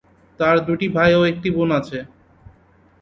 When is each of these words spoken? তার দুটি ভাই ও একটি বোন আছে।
তার 0.39 0.55
দুটি 0.67 0.87
ভাই 0.95 1.11
ও 1.15 1.21
একটি 1.31 1.49
বোন 1.55 1.69
আছে। 1.79 1.99